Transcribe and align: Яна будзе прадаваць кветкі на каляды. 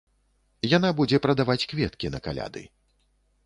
Яна 0.77 0.89
будзе 1.01 1.21
прадаваць 1.27 1.67
кветкі 1.75 2.13
на 2.17 2.25
каляды. 2.29 2.69